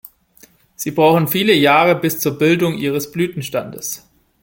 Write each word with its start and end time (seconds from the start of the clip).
Sie 0.75 0.89
brauchen 0.89 1.27
viele 1.27 1.53
Jahre 1.53 1.93
bis 1.93 2.19
zur 2.19 2.39
Bildung 2.39 2.75
ihres 2.75 3.11
Blütenstandes. 3.11 4.09